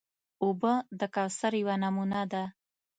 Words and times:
اوبه 0.43 0.73
د 0.99 1.01
کوثر 1.15 1.51
یوه 1.61 1.75
نمونه 1.83 2.21
ده. 2.31 2.43